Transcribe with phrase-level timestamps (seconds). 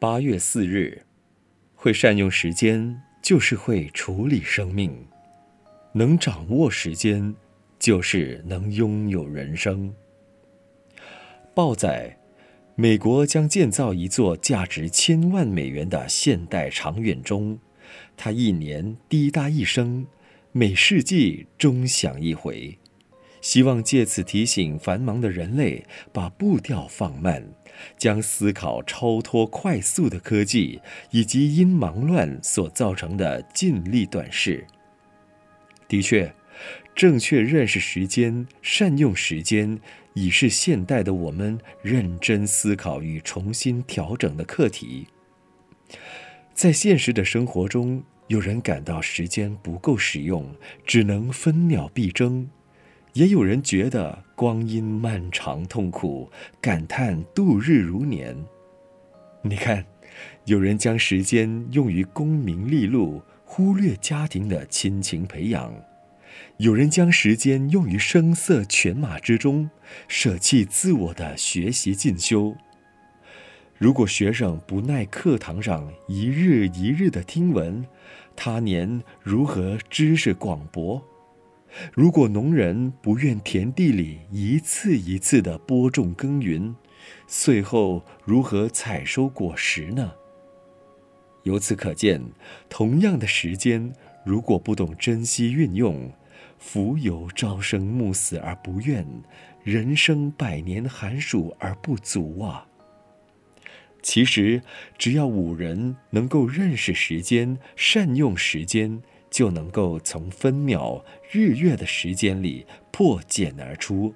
[0.00, 1.02] 八月四日，
[1.74, 4.88] 会善用时间，就是会处理生命；
[5.92, 7.34] 能掌握时间，
[7.78, 9.92] 就是能拥有人生。
[11.52, 12.16] 报载，
[12.76, 17.58] 美国将建造一座价值千万美元的现代长远钟，
[18.16, 20.06] 它一年滴答一声，
[20.52, 22.78] 每世纪钟响一回，
[23.42, 27.46] 希望借此提醒繁忙的人类把步调放慢，
[27.96, 30.80] 将思考超脱快速的科技
[31.10, 34.66] 以及因忙乱所造成的尽力短视。
[35.88, 36.34] 的确，
[36.94, 39.80] 正确认识时间，善用时间。
[40.14, 45.06] 已是现代的我们认真思考与重新调整的课题。
[46.52, 50.52] 在现实的生活中，有人感到时间不够使用，
[50.84, 52.48] 只能分秒必争；
[53.14, 58.36] 也有人觉得光阴漫长痛苦，感叹度日如年。
[59.42, 59.84] 你看，
[60.44, 65.74] 有人将时间用于功名利禄，忽略家庭的亲情培养。
[66.58, 69.70] 有人将时间用于声色犬马之中，
[70.06, 72.54] 舍弃自我的学习进修。
[73.76, 77.84] 如果学生不耐课堂上一日一日的听闻，
[78.36, 81.02] 他年如何知识广博？
[81.92, 86.74] 如果农人不愿田地里一次一次的播种耕耘，
[87.26, 90.12] 岁后如何采收果实呢？
[91.44, 92.22] 由此可见，
[92.68, 93.92] 同样的时间，
[94.24, 96.12] 如果不懂珍惜运用，
[96.58, 99.06] 福有朝生暮死而不怨，
[99.64, 102.66] 人生百年寒暑而不足啊！
[104.02, 104.62] 其实，
[104.98, 114.12] 只要五人能够认识时间、善用时间，就能够从分秒、日月的时间里破茧而出，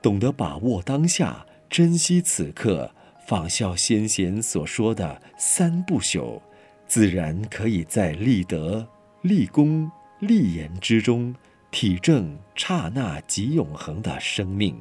[0.00, 2.90] 懂得把握当下，珍惜此刻，
[3.26, 6.40] 仿效先贤所说的三不朽，
[6.86, 8.86] 自然可以在立德、
[9.22, 11.34] 立功、立言之中。
[11.70, 14.74] 体证刹那即永恒的生命，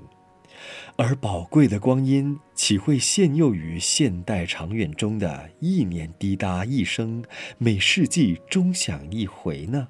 [0.95, 7.23] 而宝贵的光阴岂会限囿于现代长远中的一年滴答一声，
[7.57, 9.87] 每世纪钟响一回呢？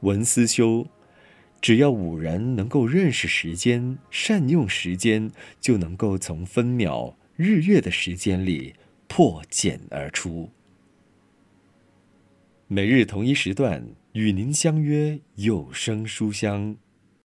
[0.00, 0.86] 文思修，
[1.60, 5.30] 只要五人能够认识时间，善用时间，
[5.60, 8.74] 就能够从分秒、日月的时间里
[9.08, 10.50] 破茧而出。
[12.68, 13.94] 每日同一时段。
[14.12, 16.76] 与您相约有声书香。